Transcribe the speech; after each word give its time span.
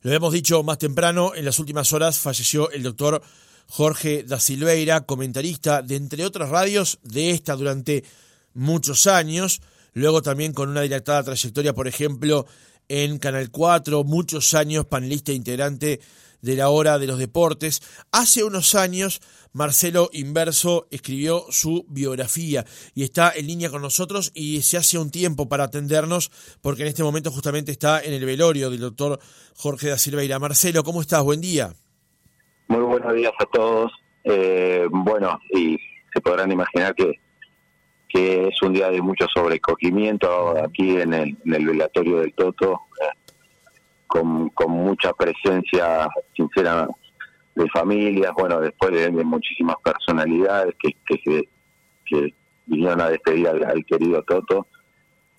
Lo 0.00 0.12
hemos 0.12 0.32
dicho 0.32 0.62
más 0.62 0.78
temprano, 0.78 1.32
en 1.34 1.44
las 1.44 1.58
últimas 1.58 1.92
horas 1.92 2.20
falleció 2.20 2.70
el 2.70 2.84
doctor 2.84 3.20
Jorge 3.66 4.22
da 4.22 4.38
Silveira, 4.38 5.00
comentarista 5.00 5.82
de 5.82 5.96
entre 5.96 6.24
otras 6.24 6.50
radios 6.50 7.00
de 7.02 7.30
esta 7.30 7.56
durante 7.56 8.04
muchos 8.54 9.08
años, 9.08 9.60
luego 9.94 10.22
también 10.22 10.52
con 10.52 10.68
una 10.68 10.82
dilatada 10.82 11.24
trayectoria, 11.24 11.74
por 11.74 11.88
ejemplo, 11.88 12.46
en 12.86 13.18
Canal 13.18 13.50
4, 13.50 14.04
muchos 14.04 14.54
años 14.54 14.86
panelista 14.86 15.32
e 15.32 15.34
integrante 15.34 16.00
de 16.42 16.56
la 16.56 16.68
hora 16.68 16.98
de 16.98 17.06
los 17.06 17.18
deportes. 17.18 17.80
Hace 18.12 18.44
unos 18.44 18.74
años 18.74 19.20
Marcelo 19.52 20.08
Inverso 20.12 20.86
escribió 20.90 21.44
su 21.50 21.84
biografía 21.88 22.64
y 22.94 23.02
está 23.02 23.32
en 23.34 23.46
línea 23.46 23.70
con 23.70 23.82
nosotros 23.82 24.30
y 24.34 24.62
se 24.62 24.76
hace 24.76 24.98
un 24.98 25.10
tiempo 25.10 25.48
para 25.48 25.64
atendernos 25.64 26.30
porque 26.60 26.82
en 26.82 26.88
este 26.88 27.02
momento 27.02 27.30
justamente 27.30 27.72
está 27.72 28.00
en 28.02 28.12
el 28.12 28.24
velorio 28.24 28.70
del 28.70 28.80
doctor 28.80 29.18
Jorge 29.56 29.88
da 29.88 29.98
Silveira. 29.98 30.38
Marcelo, 30.38 30.84
¿cómo 30.84 31.00
estás? 31.00 31.24
Buen 31.24 31.40
día. 31.40 31.72
Muy 32.68 32.82
buenos 32.82 33.14
días 33.14 33.32
a 33.38 33.46
todos. 33.46 33.92
Eh, 34.24 34.86
bueno, 34.90 35.40
y 35.54 35.78
se 36.12 36.20
podrán 36.20 36.52
imaginar 36.52 36.94
que, 36.94 37.18
que 38.08 38.48
es 38.48 38.62
un 38.62 38.74
día 38.74 38.90
de 38.90 39.00
mucho 39.00 39.26
sobrecogimiento 39.34 40.62
aquí 40.62 41.00
en 41.00 41.14
el, 41.14 41.36
en 41.44 41.54
el 41.54 41.66
velatorio 41.66 42.20
del 42.20 42.34
Toto, 42.34 42.82
con, 44.08 44.48
con 44.50 44.72
mucha 44.72 45.12
presencia 45.12 46.08
sincera 46.34 46.88
de 47.54 47.68
familias, 47.68 48.32
bueno, 48.36 48.60
después 48.60 48.92
de, 48.92 49.10
muchísimas 49.24 49.76
personalidades 49.84 50.74
que, 50.80 50.96
que, 51.06 51.48
que 52.04 52.34
vinieron 52.66 53.00
a 53.00 53.10
despedir 53.10 53.48
al, 53.48 53.84
querido 53.84 54.22
Toto. 54.22 54.66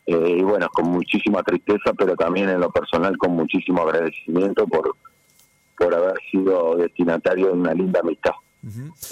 Eh, 0.05 0.37
y 0.39 0.41
bueno, 0.41 0.67
con 0.69 0.89
muchísima 0.89 1.43
tristeza, 1.43 1.93
pero 1.97 2.15
también 2.15 2.49
en 2.49 2.59
lo 2.59 2.71
personal 2.71 3.15
con 3.17 3.31
muchísimo 3.31 3.83
agradecimiento 3.83 4.65
por, 4.65 4.95
por 5.77 5.93
haber 5.93 6.15
sido 6.31 6.75
destinatario 6.77 7.47
de 7.47 7.53
una 7.53 7.73
linda 7.73 7.99
amistad. 8.01 8.33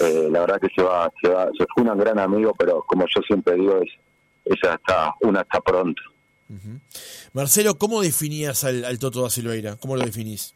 Eh, 0.00 0.28
la 0.30 0.40
verdad 0.40 0.60
que 0.60 0.68
se 0.74 0.82
va, 0.82 1.10
se 1.22 1.28
va, 1.30 1.48
se 1.56 1.66
fue 1.72 1.84
un 1.84 1.98
gran 1.98 2.18
amigo, 2.18 2.52
pero 2.58 2.82
como 2.82 3.06
yo 3.06 3.22
siempre 3.22 3.54
digo, 3.54 3.78
es, 3.78 3.90
ella 4.44 4.74
está, 4.74 5.14
una 5.20 5.40
está 5.40 5.60
pronto. 5.60 6.02
Marcelo, 7.32 7.78
¿cómo 7.78 8.00
definías 8.00 8.64
al, 8.64 8.98
Toto 8.98 9.22
da 9.22 9.30
Silveira? 9.30 9.76
¿Cómo 9.76 9.96
lo 9.96 10.04
definís? 10.04 10.54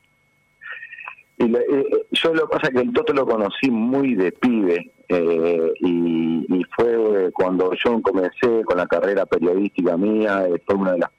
Y 1.39 1.45
eh, 1.45 2.07
yo 2.11 2.35
lo 2.35 2.47
que 2.47 2.57
pasa 2.57 2.69
es 2.69 2.75
que 2.75 2.81
el 2.81 2.93
Toto 2.93 3.13
lo 3.13 3.27
conocí 3.27 3.71
muy 3.71 4.15
de 4.15 4.33
pibe 4.33 4.93
eh, 5.09 5.73
y, 5.81 6.65
fue 6.75 7.31
cuando 7.33 7.73
yo 7.85 8.01
comencé 8.01 8.65
con 8.65 8.79
la 8.79 8.87
carrera 8.87 9.27
periodística 9.27 9.97
mía, 9.97 10.47
eh, 10.47 10.63
fue 10.65 10.77
una 10.77 10.93
de 10.93 10.99
las, 11.01 11.11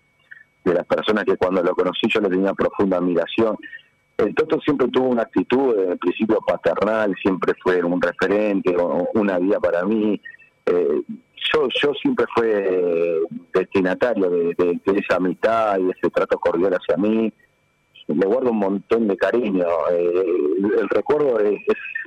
de 0.64 0.74
las 0.74 0.86
personas 0.86 1.26
que 1.26 1.38
cuando 1.38 1.62
lo 1.62 1.76
conocí 1.76 2.08
yo 2.10 2.22
le 2.22 2.30
tenía 2.30 2.54
profunda 2.54 2.98
admiración. 2.98 3.56
El 4.18 4.34
Toto 4.34 4.60
siempre 4.62 4.88
tuvo 4.88 5.10
una 5.10 5.24
actitud, 5.24 5.78
en 5.78 5.98
principio 6.00 6.40
paternal, 6.48 7.14
siempre 7.22 7.54
fue 7.62 7.84
un 7.84 8.02
referente, 8.02 8.76
una 9.14 9.38
guía 9.38 9.60
para 9.60 9.84
mí. 9.86 10.20
Yo 11.52 11.68
yo 11.82 11.94
siempre 11.96 12.26
fue 12.36 13.20
destinatario 13.54 14.30
de, 14.30 14.56
de 14.58 15.00
esa 15.00 15.18
amistad 15.18 15.80
y 15.80 15.90
ese 15.90 16.10
trato 16.10 16.38
cordial 16.38 16.74
hacia 16.74 16.98
mí 16.98 17.34
le 18.08 18.26
guardo 18.26 18.52
un 18.52 18.60
montón 18.60 19.08
de 19.08 19.18
cariño. 19.18 19.66
Eh, 19.92 20.26
el, 20.80 20.90
recuerdo 20.90 21.40
es, 21.40 21.60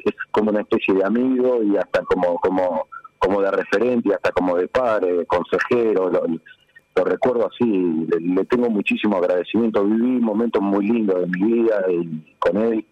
es, 0.05 0.15
como 0.31 0.51
una 0.51 0.61
especie 0.61 0.95
de 0.95 1.05
amigo 1.05 1.63
y 1.63 1.77
hasta 1.77 2.03
como 2.03 2.37
como 2.39 2.87
como 3.19 3.41
de 3.41 3.51
referente, 3.51 4.15
hasta 4.15 4.31
como 4.33 4.57
de 4.57 4.69
padre, 4.69 5.25
consejero. 5.27 6.11
Lo, 6.11 7.05
recuerdo 7.05 7.49
así, 7.53 7.65
le, 7.65 8.45
tengo 8.47 8.71
muchísimo 8.71 9.17
agradecimiento. 9.17 9.85
Viví 9.85 10.21
momentos 10.21 10.63
muy 10.63 10.87
lindos 10.87 11.21
de 11.21 11.27
mi 11.27 11.53
vida 11.53 11.85
y 11.91 12.37
con 12.39 12.57
él. 12.57 12.85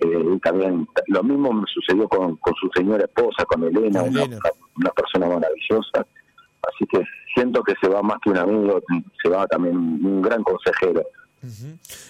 Eh, 0.00 0.34
y 0.34 0.38
también 0.40 0.88
lo 1.08 1.22
mismo 1.22 1.52
me 1.52 1.64
sucedió 1.72 2.08
con, 2.08 2.36
con 2.36 2.54
su 2.54 2.68
señora 2.74 3.04
esposa, 3.04 3.44
con 3.44 3.64
Elena, 3.64 4.02
Una, 4.02 4.24
una 4.24 4.90
persona 4.90 5.26
maravillosa. 5.26 6.06
Así 6.62 6.86
que 6.90 7.04
siento 7.34 7.62
que 7.62 7.74
se 7.80 7.88
va 7.88 8.02
más 8.02 8.18
que 8.22 8.30
un 8.30 8.38
amigo, 8.38 8.80
se 9.22 9.28
va 9.28 9.46
también 9.46 9.76
un 9.76 10.22
gran 10.22 10.42
consejero. 10.42 11.02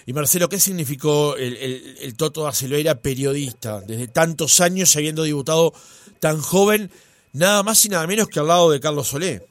Y 0.05 0.13
Marcelo, 0.13 0.49
¿qué 0.49 0.59
significó 0.59 1.37
el, 1.37 1.55
el, 2.01 2.17
Toto 2.17 2.43
da 2.43 2.51
Silveira 2.51 2.95
periodista? 2.95 3.79
Desde 3.79 4.07
tantos 4.07 4.59
años, 4.59 4.95
habiendo 4.97 5.23
debutado 5.23 5.71
tan 6.19 6.41
joven, 6.41 6.91
nada 7.31 7.63
más 7.63 7.85
y 7.85 7.89
nada 7.89 8.05
menos 8.07 8.27
que 8.27 8.39
al 8.41 8.47
lado 8.47 8.71
de 8.71 8.81
Carlos 8.81 9.07
Solé. 9.07 9.41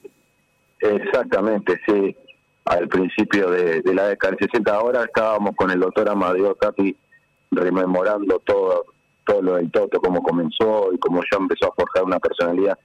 Exactamente, 0.81 1.81
sí. 1.87 2.15
Al 2.67 2.89
principio 2.89 3.51
de, 3.51 3.83
la 3.95 4.09
década 4.09 4.37
del 4.39 4.49
60, 4.51 4.73
ahora 4.73 5.05
estábamos 5.05 5.57
con 5.57 5.71
el 5.71 5.81
doctor 5.81 6.09
Amadeo 6.11 6.55
Capi 6.57 6.95
rememorando 7.51 8.39
todo, 8.41 8.87
todo 9.27 9.43
lo 9.43 9.55
del 9.57 9.71
Toto, 9.71 10.01
cómo 10.01 10.23
comenzó 10.23 10.93
y 10.93 10.99
cómo 10.99 11.21
ya 11.31 11.39
empezó 11.39 11.67
a 11.69 11.75
forjar 11.75 12.05
una 12.05 12.19
personalidad. 12.19 12.79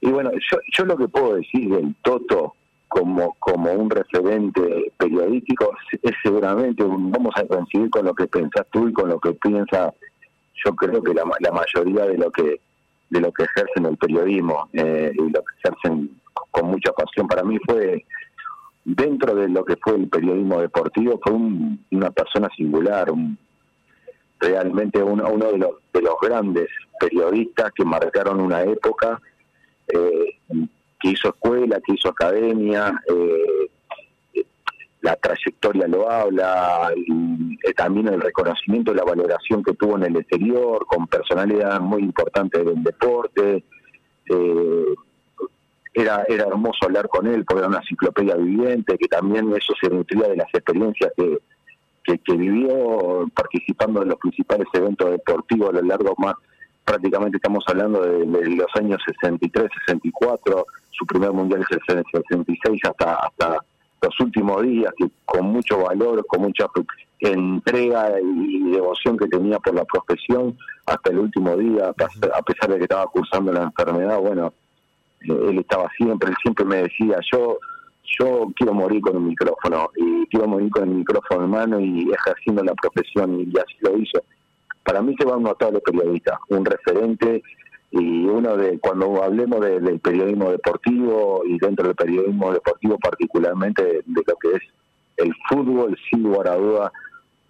Y 0.00 0.10
bueno, 0.10 0.30
yo, 0.32 0.58
yo 0.76 0.84
lo 0.84 0.96
que 0.96 1.08
puedo 1.08 1.34
decir 1.34 1.68
del 1.68 1.94
Toto 2.02 2.54
como, 2.88 3.34
como 3.38 3.72
un 3.72 3.90
referente 3.90 4.92
periodístico, 4.96 5.72
es 6.02 6.12
seguramente 6.22 6.84
vamos 6.84 7.34
a 7.36 7.44
coincidir 7.46 7.90
con 7.90 8.06
lo 8.06 8.14
que 8.14 8.26
pensás 8.26 8.66
tú 8.70 8.88
y 8.88 8.92
con 8.92 9.08
lo 9.08 9.18
que 9.20 9.32
piensa, 9.34 9.92
yo 10.64 10.74
creo 10.74 11.02
que 11.02 11.14
la, 11.14 11.24
la 11.40 11.52
mayoría 11.52 12.06
de 12.06 12.18
lo 12.18 12.30
que 12.30 12.60
de 13.10 13.20
lo 13.20 13.32
que 13.32 13.44
ejercen 13.44 13.86
el 13.86 13.96
periodismo 13.96 14.68
eh, 14.72 15.10
y 15.14 15.30
lo 15.30 15.42
que 15.42 15.54
ejercen 15.62 16.10
con 16.50 16.66
mucha 16.66 16.92
pasión. 16.92 17.26
Para 17.26 17.42
mí 17.42 17.58
fue, 17.66 18.04
dentro 18.84 19.34
de 19.34 19.48
lo 19.48 19.64
que 19.64 19.76
fue 19.76 19.96
el 19.96 20.08
periodismo 20.08 20.60
deportivo, 20.60 21.18
fue 21.22 21.32
una 21.32 22.10
persona 22.10 22.48
singular, 22.56 23.10
realmente 24.40 25.02
uno, 25.02 25.28
uno 25.28 25.52
de, 25.52 25.58
los, 25.58 25.70
de 25.92 26.02
los 26.02 26.14
grandes 26.20 26.68
periodistas 26.98 27.72
que 27.72 27.84
marcaron 27.84 28.40
una 28.40 28.62
época. 28.62 29.20
Eh, 29.88 30.36
que 31.00 31.10
hizo 31.10 31.28
escuela, 31.28 31.80
que 31.84 31.94
hizo 31.94 32.08
academia, 32.08 32.92
eh, 33.08 34.42
la 35.00 35.14
trayectoria 35.16 35.86
lo 35.86 36.10
habla, 36.10 36.90
y, 36.96 37.56
también 37.76 38.08
el 38.08 38.20
reconocimiento 38.20 38.92
y 38.92 38.96
la 38.96 39.04
valoración 39.04 39.62
que 39.62 39.74
tuvo 39.74 39.96
en 39.96 40.04
el 40.04 40.16
exterior, 40.16 40.84
con 40.86 41.06
personalidades 41.06 41.80
muy 41.80 42.02
importantes 42.02 42.64
del 42.64 42.82
deporte. 42.82 43.62
Eh, 44.28 44.94
era, 45.94 46.24
era 46.28 46.44
hermoso 46.44 46.78
hablar 46.84 47.08
con 47.08 47.26
él 47.26 47.44
porque 47.44 47.60
era 47.60 47.68
una 47.68 47.78
enciclopedia 47.78 48.34
viviente, 48.36 48.98
que 48.98 49.06
también 49.06 49.52
eso 49.56 49.72
se 49.80 49.88
nutría 49.88 50.28
de 50.28 50.36
las 50.36 50.52
experiencias 50.52 51.12
que, 51.16 51.38
que, 52.16 52.36
vivió 52.36 53.28
participando 53.34 54.02
en 54.02 54.08
los 54.08 54.18
principales 54.18 54.66
eventos 54.72 55.10
deportivos 55.10 55.70
a 55.70 55.72
lo 55.72 55.82
largo 55.82 56.14
más 56.18 56.34
prácticamente 56.84 57.36
estamos 57.36 57.62
hablando 57.66 58.00
de, 58.00 58.24
los 58.24 58.66
años 58.76 58.98
63, 59.06 59.68
64, 59.86 60.66
su 60.90 61.04
primer 61.04 61.32
mundial 61.32 61.60
es 61.60 61.78
el 61.86 62.02
66 62.10 62.80
hasta 62.84 63.14
hasta 63.14 63.58
los 64.00 64.20
últimos 64.20 64.62
días, 64.62 64.92
que 64.96 65.10
con 65.24 65.46
mucho 65.46 65.82
valor, 65.82 66.24
con 66.26 66.42
mucha 66.42 66.66
entrega 67.20 68.12
y 68.20 68.70
devoción 68.70 69.16
que 69.18 69.26
tenía 69.26 69.58
por 69.58 69.74
la 69.74 69.84
profesión, 69.84 70.56
hasta 70.86 71.10
el 71.10 71.18
último 71.18 71.56
día, 71.56 71.88
a 71.88 72.42
pesar 72.42 72.70
de 72.70 72.76
que 72.76 72.84
estaba 72.84 73.06
cursando 73.06 73.52
la 73.52 73.64
enfermedad, 73.64 74.18
bueno, 74.20 74.52
eh, 75.22 75.48
él 75.50 75.58
estaba 75.58 75.90
siempre, 75.96 76.30
él 76.30 76.36
siempre 76.42 76.64
me 76.64 76.76
decía, 76.76 77.18
yo 77.32 77.58
yo 78.18 78.48
quiero 78.56 78.74
morir 78.74 79.00
con 79.00 79.16
un 79.16 79.28
micrófono, 79.28 79.90
y 79.96 80.26
quiero 80.26 80.46
morir 80.46 80.70
con 80.70 80.84
el 80.84 80.94
micrófono 80.96 81.44
en 81.44 81.50
mano 81.50 81.80
y 81.80 82.10
ejerciendo 82.12 82.62
la 82.62 82.74
profesión, 82.74 83.40
y 83.40 83.58
así 83.58 83.76
lo 83.80 83.96
hizo 83.98 84.22
para 84.88 85.02
mí 85.02 85.14
se 85.18 85.26
va 85.26 85.36
un 85.36 85.42
notable 85.42 85.80
periodista, 85.80 86.40
un 86.48 86.64
referente 86.64 87.42
y 87.90 88.24
uno 88.24 88.56
de 88.56 88.78
cuando 88.78 89.22
hablemos 89.22 89.60
del 89.60 90.00
periodismo 90.00 90.50
deportivo 90.50 91.42
y 91.46 91.58
dentro 91.58 91.88
del 91.88 91.94
periodismo 91.94 92.54
deportivo 92.54 92.98
particularmente 92.98 93.84
de, 93.84 94.02
lo 94.06 94.36
que 94.36 94.56
es 94.56 94.62
el 95.18 95.34
fútbol, 95.46 95.94
sin 96.08 96.22
lugar 96.22 96.48
a 96.48 96.56
duda, 96.56 96.92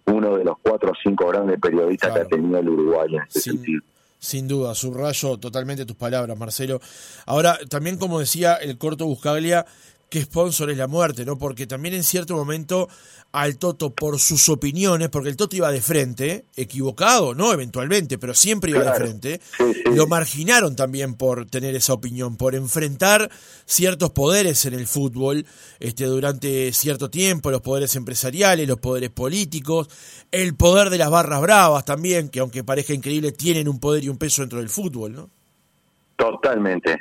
uno 0.07 0.35
de 0.35 0.43
los 0.43 0.57
cuatro 0.61 0.91
o 0.91 0.95
cinco 1.01 1.27
grandes 1.29 1.57
periodistas 1.61 2.11
que 2.11 2.19
ha 2.19 2.25
tenido 2.25 2.59
el 2.59 2.67
Uruguay 2.67 3.15
en 3.15 3.21
este 3.21 3.39
sentido. 3.39 3.83
Sin 4.17 4.49
duda, 4.49 4.75
subrayo 4.75 5.37
totalmente 5.37 5.85
tus 5.85 5.95
palabras, 5.95 6.37
Marcelo. 6.37 6.81
Ahora, 7.25 7.57
también 7.69 7.97
como 7.97 8.19
decía 8.19 8.55
el 8.55 8.77
corto 8.77 9.05
Buscaglia, 9.05 9.65
qué 10.09 10.21
sponsor 10.23 10.71
es 10.71 10.77
la 10.77 10.87
muerte, 10.87 11.23
¿no? 11.25 11.37
Porque 11.37 11.67
también 11.67 11.93
en 11.93 12.03
cierto 12.03 12.35
momento 12.35 12.89
al 13.31 13.57
Toto 13.57 13.91
por 13.93 14.19
sus 14.19 14.49
opiniones, 14.49 15.09
porque 15.09 15.29
el 15.29 15.37
Toto 15.37 15.55
iba 15.55 15.71
de 15.71 15.81
frente, 15.81 16.45
equivocado, 16.55 17.35
¿no? 17.35 17.53
Eventualmente, 17.53 18.17
pero 18.17 18.33
siempre 18.33 18.71
iba 18.71 18.83
de 18.83 18.93
frente, 18.93 19.41
lo 19.93 20.07
marginaron 20.07 20.75
también 20.75 21.13
por 21.13 21.45
tener 21.45 21.75
esa 21.75 21.93
opinión, 21.93 22.37
por 22.37 22.55
enfrentar 22.55 23.29
ciertos 23.65 24.11
poderes 24.11 24.65
en 24.65 24.73
el 24.73 24.87
fútbol 24.87 25.45
este, 25.79 26.05
durante 26.05 26.73
cierto 26.73 27.11
tiempo, 27.11 27.51
los 27.51 27.61
poderes 27.61 27.95
empresariales, 27.95 28.67
los 28.67 28.79
poderes 28.79 29.11
políticos, 29.11 29.89
el 30.31 30.55
poder 30.55 30.89
de 30.89 30.97
las 30.97 31.11
barras 31.11 31.41
bravas 31.41 31.85
también, 31.85 32.29
que 32.29 32.39
aunque 32.39 32.63
parezca 32.63 32.93
increíble, 32.93 33.31
tienen 33.31 33.67
un 33.67 33.79
poder 33.79 34.03
y 34.03 34.09
un 34.09 34.17
peso 34.17 34.41
dentro 34.41 34.57
del 34.57 34.69
fútbol, 34.69 35.13
¿no? 35.13 35.29
Totalmente, 36.15 36.97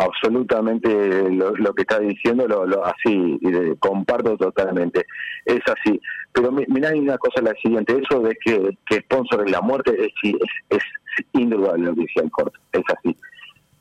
absolutamente 0.00 1.30
lo, 1.30 1.74
que 1.74 1.82
está 1.82 1.98
diciendo, 1.98 2.48
lo, 2.48 2.84
así, 2.84 3.38
comparto 3.78 4.36
totalmente. 4.36 5.06
Es 5.44 5.60
así. 5.66 6.00
Pero 6.32 6.50
mira, 6.52 6.88
hay 6.88 7.00
una 7.00 7.18
cosa 7.18 7.42
la 7.42 7.54
siguiente: 7.62 8.00
eso 8.00 8.20
de 8.20 8.34
que, 8.42 8.78
que 8.86 9.00
sponsor 9.00 9.44
de 9.44 9.50
la 9.50 9.60
muerte 9.60 9.92
es, 9.98 10.34
es, 10.70 10.82
es 11.16 11.26
indudable 11.34 11.84
lo 11.84 11.94
que 11.94 12.02
decía 12.02 12.22
el 12.22 12.30
corto, 12.30 12.58
es 12.72 12.82
así. 12.96 13.16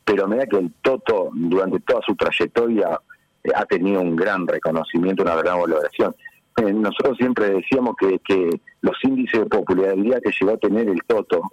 Pero 0.03 0.27
mira 0.27 0.45
que 0.45 0.57
el 0.57 0.71
Toto, 0.81 1.29
durante 1.33 1.79
toda 1.81 2.01
su 2.05 2.15
trayectoria, 2.15 2.99
eh, 3.43 3.51
ha 3.55 3.65
tenido 3.65 4.01
un 4.01 4.15
gran 4.15 4.45
reconocimiento, 4.45 5.23
una 5.23 5.35
gran 5.35 5.59
valoración. 5.59 6.13
Eh, 6.57 6.73
nosotros 6.73 7.17
siempre 7.17 7.49
decíamos 7.51 7.95
que, 7.97 8.19
que 8.19 8.49
los 8.81 8.97
índices 9.03 9.41
de 9.41 9.45
popularidad 9.45 10.21
que 10.21 10.31
llegó 10.37 10.53
a 10.53 10.57
tener 10.57 10.89
el 10.89 11.01
Toto 11.03 11.43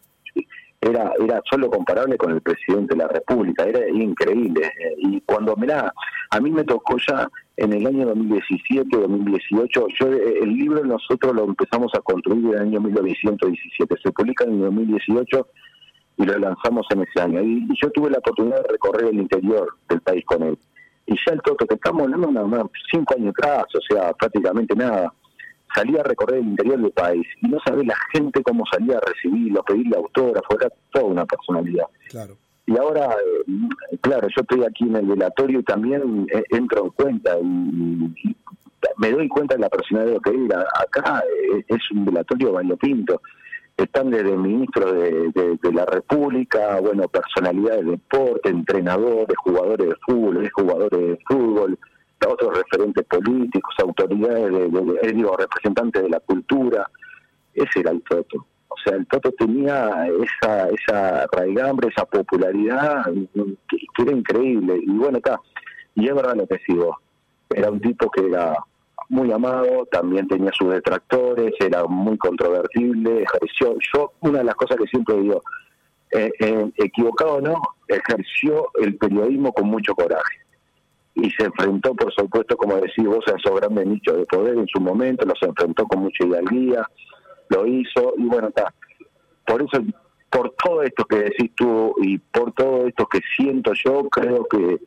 era 0.91 1.13
era 1.23 1.43
solo 1.51 1.71
comparable 1.71 2.17
con 2.17 2.33
el 2.33 2.41
presidente 2.41 2.95
de 2.95 3.03
la 3.03 3.09
República, 3.09 3.65
era 3.65 3.89
increíble. 3.89 4.67
Eh, 4.67 4.95
y 4.99 5.21
cuando, 5.23 5.57
mirá, 5.57 5.93
a 6.31 6.41
mí 6.41 6.51
me 6.51 6.65
tocó 6.65 6.97
ya 7.07 7.29
en 7.57 7.73
el 7.73 7.87
año 7.87 8.07
2017, 8.07 8.89
2018, 8.97 9.87
yo 9.99 10.07
el 10.09 10.53
libro 10.55 10.85
nosotros 10.85 11.35
lo 11.35 11.45
empezamos 11.45 11.93
a 11.95 12.01
construir 12.01 12.45
en 12.47 12.53
el 12.53 12.59
año 12.61 12.81
1917, 12.81 13.97
se 14.03 14.13
publica 14.13 14.45
en 14.45 14.55
el 14.55 14.61
2018 14.61 15.47
y 16.19 16.25
lo 16.25 16.39
lanzamos 16.39 16.87
en 16.91 17.03
ese 17.03 17.21
año. 17.21 17.43
Y, 17.43 17.67
yo 17.81 17.91
tuve 17.91 18.11
la 18.11 18.19
oportunidad 18.19 18.63
de 18.63 18.73
recorrer 18.73 19.07
el 19.07 19.21
interior 19.21 19.69
del 19.89 20.01
país 20.01 20.25
con 20.27 20.43
él. 20.43 20.59
Y 21.07 21.15
ya 21.15 21.35
el 21.35 21.41
Toto, 21.43 21.67
que 21.67 21.75
estamos 21.75 22.03
hablando 22.03 22.31
nada 22.33 22.47
más, 22.47 22.63
cinco 22.91 23.15
años 23.15 23.33
atrás, 23.39 23.67
o 23.75 23.95
sea, 23.95 24.13
prácticamente 24.13 24.75
nada, 24.75 25.13
salía 25.77 26.01
a 26.01 26.05
recorrer 26.05 26.41
el 26.41 26.49
interior 26.49 26.81
del 26.81 26.93
país 26.93 27.27
y 27.43 27.49
no 27.49 27.59
sabía 27.65 27.85
la 27.85 27.99
gente 28.13 28.43
cómo 28.43 28.65
salía 28.73 28.97
a 28.97 29.01
recibirlo, 29.01 29.61
a 29.61 29.65
pedirle 29.65 29.97
autógrafo, 29.97 30.59
era 30.59 30.71
toda 30.91 31.05
una 31.05 31.27
personalidad. 31.27 31.87
Claro. 32.09 32.37
Y 32.67 32.77
ahora, 32.77 33.15
eh, 33.15 33.99
claro, 34.01 34.27
yo 34.29 34.43
estoy 34.43 34.65
aquí 34.65 34.85
en 34.85 34.97
el 34.97 35.07
velatorio 35.07 35.61
y 35.61 35.63
también 35.63 36.27
eh, 36.33 36.43
entro 36.51 36.85
en 36.85 36.91
cuenta 36.91 37.39
y, 37.39 38.35
me 38.99 39.11
doy 39.11 39.29
cuenta 39.29 39.55
de 39.55 39.61
la 39.61 39.69
personalidad 39.69 40.21
que 40.23 40.45
era. 40.45 40.65
Acá 40.75 41.23
eh, 41.55 41.65
es 41.69 41.91
un 41.93 42.05
velatorio 42.05 42.53
variopinto. 42.53 43.21
Están 43.77 44.11
desde 44.11 44.37
ministros 44.37 44.93
de, 44.93 45.59
de, 45.63 45.73
la 45.73 45.85
República, 45.85 46.81
bueno, 46.81 47.07
personalidades 47.09 47.85
de 47.85 47.91
deporte, 47.93 48.49
entrenadores, 48.49 49.37
jugadores 49.37 49.89
de 49.89 49.97
fútbol, 50.07 50.51
jugadores 50.55 50.99
de 50.99 51.19
fútbol, 51.29 51.79
otros 52.29 52.57
referentes 52.57 53.05
políticos, 53.05 53.75
autoridades, 53.79 54.53
de, 54.53 55.13
digo, 55.13 55.37
representantes 55.37 56.03
de 56.03 56.09
la 56.09 56.21
cultura. 56.21 56.89
Ese 57.55 57.81
era 57.81 57.91
el 57.91 58.03
Toto. 58.03 58.47
O 58.69 58.77
sea, 58.85 58.97
el 58.97 59.07
Toto 59.07 59.33
tenía 59.33 60.07
esa 60.07 60.69
esa 60.69 61.27
raigambre, 61.33 61.89
esa 61.89 62.05
popularidad 62.05 63.05
que, 63.69 64.03
era 64.03 64.13
increíble. 64.13 64.79
Y 64.83 64.91
bueno, 64.93 65.19
acá, 65.19 65.41
y 65.95 66.09
es 66.09 66.15
verdad 66.15 66.37
lo 66.37 66.47
que 66.47 66.59
sigo. 66.67 66.99
Era 67.51 67.71
un 67.71 67.81
tipo 67.81 68.11
que 68.11 68.27
era 68.27 68.57
muy 69.09 69.31
amado, 69.31 69.87
también 69.87 70.27
tenía 70.27 70.51
sus 70.53 70.71
detractores, 70.71 71.55
era 71.61 71.85
muy 71.85 72.19
controvertible, 72.19 73.23
ejerció, 73.23 73.77
yo 73.95 74.13
una 74.21 74.39
de 74.39 74.45
las 74.45 74.57
cosas 74.57 74.79
que 74.79 74.87
siempre 74.89 75.15
digo, 75.17 75.43
eh, 76.11 76.33
eh, 76.41 76.71
equivocado 76.77 77.35
o 77.35 77.41
no, 77.41 77.63
ejerció 77.87 78.69
el 78.81 78.97
periodismo 78.97 79.53
con 79.53 79.69
mucho 79.69 79.95
coraje 79.95 80.46
y 81.17 81.31
se 81.31 81.45
enfrentó, 81.45 81.95
por 81.95 82.13
supuesto, 82.13 82.57
como 82.57 82.77
decís 82.77 83.07
vos, 83.07 83.25
a 83.27 83.37
esos 83.37 83.59
grandes 83.59 83.87
nichos 83.87 84.19
de 84.19 84.27
poder 84.27 84.57
en 84.59 84.67
su 84.69 84.81
momento, 84.81 85.25
los 85.25 85.43
enfrentó 85.43 85.87
con 85.87 86.01
mucha 86.01 86.25
hidalguía, 86.25 86.87
lo 87.49 87.67
hizo, 87.67 88.13
y 88.19 88.25
bueno, 88.25 88.49
está. 88.49 88.73
Por 89.47 89.63
eso, 89.63 89.83
por 90.31 90.55
todo 90.63 90.83
esto 90.83 91.05
que 91.07 91.17
decís 91.17 91.53
tú 91.55 91.95
y 92.03 92.19
por 92.19 92.53
todo 92.53 92.87
esto 92.87 93.07
que 93.07 93.21
siento 93.35 93.73
yo, 93.83 94.09
creo 94.11 94.47
que, 94.47 94.79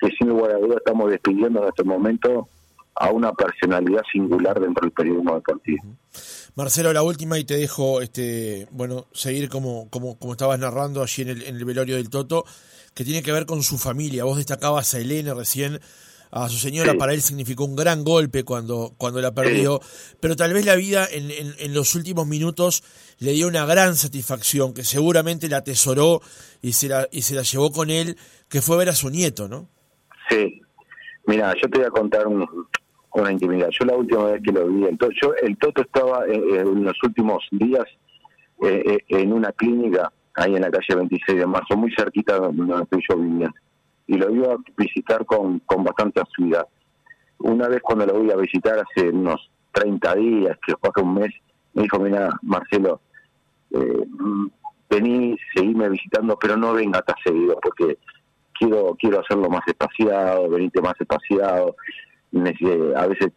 que 0.00 0.08
sin 0.18 0.28
lugar 0.28 0.52
a 0.52 0.58
duda 0.58 0.76
estamos 0.78 1.10
despidiendo 1.10 1.62
en 1.62 1.68
este 1.68 1.84
momento 1.84 2.48
a 2.96 3.10
una 3.10 3.32
personalidad 3.32 4.02
singular 4.10 4.58
dentro 4.58 4.80
del 4.80 4.90
periodismo 4.90 5.34
deportivo. 5.36 5.84
Marcelo, 6.56 6.92
la 6.92 7.02
última 7.02 7.38
y 7.38 7.44
te 7.44 7.58
dejo, 7.58 8.00
este, 8.00 8.66
bueno, 8.72 9.06
seguir 9.12 9.48
como, 9.50 9.88
como, 9.90 10.18
como 10.18 10.32
estabas 10.32 10.58
narrando 10.58 11.02
allí 11.02 11.22
en 11.22 11.28
el, 11.28 11.42
en 11.42 11.56
el 11.56 11.64
velorio 11.64 11.96
del 11.96 12.08
Toto 12.08 12.44
que 12.96 13.04
tiene 13.04 13.22
que 13.22 13.30
ver 13.30 13.44
con 13.44 13.62
su 13.62 13.76
familia. 13.76 14.24
Vos 14.24 14.38
destacabas 14.38 14.94
a 14.94 14.98
Elena 14.98 15.34
recién, 15.34 15.80
a 16.30 16.48
su 16.48 16.56
señora, 16.56 16.94
para 16.94 17.12
él 17.12 17.20
significó 17.20 17.66
un 17.66 17.76
gran 17.76 18.04
golpe 18.04 18.42
cuando, 18.42 18.94
cuando 18.96 19.20
la 19.20 19.34
perdió, 19.34 19.80
pero 20.18 20.34
tal 20.34 20.54
vez 20.54 20.64
la 20.64 20.76
vida 20.76 21.06
en, 21.12 21.30
en, 21.30 21.74
los 21.74 21.94
últimos 21.94 22.26
minutos 22.26 22.82
le 23.18 23.32
dio 23.32 23.48
una 23.48 23.66
gran 23.66 23.96
satisfacción, 23.96 24.72
que 24.72 24.82
seguramente 24.82 25.46
la 25.50 25.58
atesoró 25.58 26.22
y 26.62 26.72
se 26.72 26.88
la, 26.88 27.06
y 27.12 27.20
se 27.20 27.34
la 27.34 27.42
llevó 27.42 27.70
con 27.70 27.90
él, 27.90 28.16
que 28.48 28.62
fue 28.62 28.78
ver 28.78 28.88
a 28.88 28.94
su 28.94 29.10
nieto, 29.10 29.46
¿no? 29.46 29.68
Sí. 30.30 30.62
Mira, 31.26 31.52
yo 31.60 31.68
te 31.68 31.78
voy 31.78 31.86
a 31.86 31.90
contar 31.90 32.26
una 32.26 33.30
intimidad. 33.30 33.68
Yo 33.78 33.84
la 33.84 33.94
última 33.94 34.24
vez 34.24 34.42
que 34.42 34.52
lo 34.52 34.66
vi, 34.68 34.84
el 34.84 34.96
yo, 35.20 35.34
el 35.42 35.58
Toto 35.58 35.82
estaba 35.82 36.24
eh, 36.26 36.32
eh, 36.32 36.60
en 36.60 36.82
los 36.82 36.96
últimos 37.02 37.44
días 37.50 37.84
eh, 38.62 39.00
en 39.08 39.34
una 39.34 39.52
clínica 39.52 40.10
ahí 40.36 40.54
en 40.54 40.62
la 40.62 40.70
calle 40.70 40.94
26 40.94 41.38
de 41.38 41.46
marzo, 41.46 41.76
muy 41.76 41.92
cerquita 41.96 42.34
de 42.34 42.40
donde 42.40 42.86
yo 43.08 43.16
viviendo. 43.16 43.54
Y 44.06 44.16
lo 44.16 44.30
iba 44.30 44.52
a 44.52 44.56
visitar 44.76 45.24
con, 45.26 45.58
con 45.60 45.82
bastante 45.82 46.20
asiduidad. 46.20 46.66
Una 47.38 47.68
vez 47.68 47.80
cuando 47.82 48.06
lo 48.06 48.14
voy 48.14 48.30
a 48.30 48.36
visitar 48.36 48.78
hace 48.78 49.10
unos 49.10 49.50
30 49.72 50.14
días, 50.14 50.58
que 50.64 50.74
fue 50.76 50.90
hace 50.90 51.02
un 51.02 51.14
mes, 51.14 51.34
me 51.74 51.82
dijo, 51.82 51.98
mira, 51.98 52.30
Marcelo, 52.42 53.00
eh, 53.72 54.06
vení, 54.88 55.36
seguime 55.54 55.88
visitando, 55.88 56.38
pero 56.38 56.56
no 56.56 56.72
venga 56.72 57.02
tan 57.02 57.16
seguido, 57.24 57.58
porque 57.60 57.98
quiero 58.58 58.96
quiero 58.98 59.20
hacerlo 59.20 59.50
más 59.50 59.66
espaciado, 59.66 60.48
venite 60.48 60.80
más 60.80 60.94
espaciado. 60.98 61.76
A 62.96 63.06
veces 63.06 63.32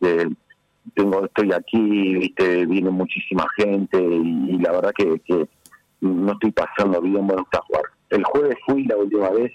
tengo 0.96 1.26
estoy 1.26 1.52
aquí, 1.54 2.16
viste, 2.16 2.66
viene 2.66 2.90
muchísima 2.90 3.46
gente 3.58 4.02
y, 4.02 4.58
la 4.60 4.72
verdad 4.72 4.92
que, 4.98 5.20
que 5.20 5.48
no 6.02 6.32
estoy 6.34 6.52
pasando 6.52 7.02
bien, 7.02 7.26
bueno, 7.28 7.44
está 7.44 7.62
jugar. 7.66 7.84
El 8.10 8.24
jueves 8.24 8.58
fui 8.66 8.86
la 8.86 8.98
última 8.98 9.30
vez 9.30 9.52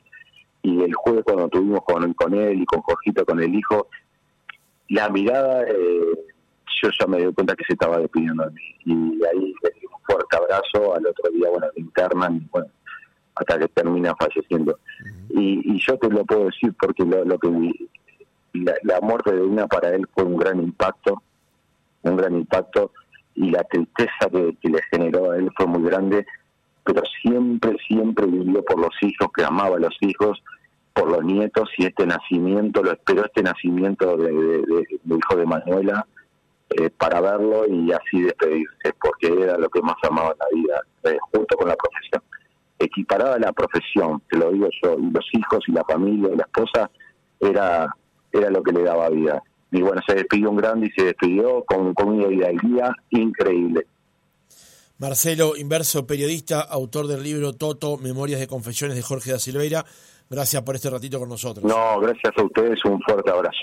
y 0.62 0.82
el 0.82 0.94
jueves 0.94 1.24
cuando 1.24 1.44
estuvimos 1.44 1.80
con, 1.84 2.12
con 2.14 2.34
él 2.34 2.60
y 2.60 2.66
con 2.66 2.80
Jorgito, 2.82 3.24
con 3.24 3.40
el 3.40 3.54
hijo, 3.54 3.88
la 4.88 5.08
mirada, 5.08 5.62
eh, 5.64 6.14
yo 6.82 6.90
ya 6.98 7.06
me 7.06 7.18
di 7.18 7.32
cuenta 7.32 7.54
que 7.56 7.64
se 7.64 7.72
estaba 7.74 7.98
despidiendo 7.98 8.44
de 8.44 8.50
mí. 8.50 8.62
Y 8.84 8.92
ahí 8.92 9.54
le 9.62 9.70
di 9.80 9.86
un 9.86 10.00
fuerte 10.02 10.36
abrazo, 10.36 10.94
al 10.94 11.06
otro 11.06 11.30
día, 11.32 11.48
bueno, 11.50 11.66
me 11.74 11.82
internan, 11.82 12.36
y 12.36 12.48
bueno, 12.50 12.68
hasta 13.34 13.58
que 13.58 13.68
termina 13.68 14.14
falleciendo. 14.16 14.78
y, 15.30 15.74
y, 15.74 15.80
yo 15.80 15.98
te 15.98 16.08
lo 16.08 16.24
puedo 16.24 16.46
decir 16.46 16.74
porque 16.80 17.04
lo, 17.04 17.24
lo 17.24 17.38
que 17.38 17.48
la, 18.52 18.74
la 18.82 19.00
muerte 19.00 19.32
de 19.32 19.42
una 19.42 19.66
para 19.66 19.90
él 19.94 20.06
fue 20.14 20.24
un 20.24 20.36
gran 20.36 20.60
impacto, 20.60 21.22
un 22.02 22.16
gran 22.16 22.34
impacto 22.36 22.92
y 23.34 23.50
la 23.50 23.64
tristeza 23.64 24.30
que, 24.30 24.68
le 24.68 24.82
generó 24.90 25.32
a 25.32 25.36
él 25.36 25.50
fue 25.56 25.66
muy 25.66 25.82
grande, 25.82 26.26
pero 26.84 27.02
siempre, 27.22 27.76
siempre 27.86 28.26
vivió 28.26 28.64
por 28.64 28.78
los 28.78 28.94
hijos, 29.02 29.28
que 29.34 29.44
amaba 29.44 29.76
a 29.76 29.80
los 29.80 29.96
hijos, 30.00 30.42
por 30.92 31.10
los 31.10 31.24
nietos 31.24 31.68
y 31.76 31.86
este 31.86 32.06
nacimiento, 32.06 32.82
lo 32.82 32.92
esperó 32.92 33.24
este 33.24 33.42
nacimiento 33.42 34.16
de, 34.16 34.32
de, 34.32 35.16
hijo 35.16 35.36
de 35.36 35.46
Manuela 35.46 36.06
eh, 36.70 36.90
para 36.90 37.20
verlo 37.20 37.66
y 37.66 37.90
así 37.90 38.22
despedirse, 38.22 38.94
porque 39.02 39.26
era 39.42 39.58
lo 39.58 39.68
que 39.68 39.82
más 39.82 39.96
amaba 40.08 40.32
en 40.32 40.38
la 40.38 40.62
vida, 40.62 40.80
eh, 41.04 41.18
junto 41.32 41.56
con 41.56 41.68
la 41.68 41.76
profesión. 41.76 42.22
Equiparada 42.78 43.38
la 43.38 43.52
profesión, 43.52 44.22
te 44.28 44.38
lo 44.38 44.52
digo 44.52 44.68
yo, 44.82 44.96
y 44.98 45.10
los 45.10 45.28
hijos 45.32 45.64
y 45.66 45.72
la 45.72 45.84
familia 45.84 46.30
y 46.32 46.36
la 46.36 46.44
esposa, 46.44 46.90
era, 47.40 47.88
era 48.32 48.50
lo 48.50 48.62
que 48.62 48.72
le 48.72 48.82
daba 48.84 49.08
vida 49.10 49.42
y 49.74 49.82
bueno, 49.82 50.00
se 50.06 50.14
despidió 50.14 50.50
un 50.50 50.56
grande 50.56 50.86
y 50.86 50.90
se 50.90 51.06
despidió 51.06 51.64
con, 51.64 51.92
con 51.94 52.08
una 52.10 52.28
guía 52.28 52.94
increíble. 53.10 53.86
Marcelo 54.98 55.56
Inverso, 55.56 56.06
periodista, 56.06 56.60
autor 56.60 57.08
del 57.08 57.24
libro 57.24 57.52
Toto, 57.52 57.98
Memorias 57.98 58.38
de 58.38 58.46
Confesiones 58.46 58.96
de 58.96 59.02
Jorge 59.02 59.32
da 59.32 59.40
Silveira. 59.40 59.84
Gracias 60.30 60.62
por 60.62 60.76
este 60.76 60.88
ratito 60.88 61.18
con 61.18 61.28
nosotros. 61.28 61.64
No, 61.64 62.00
gracias 62.00 62.32
a 62.36 62.42
ustedes, 62.42 62.78
un 62.84 63.00
fuerte 63.02 63.30
abrazo. 63.30 63.58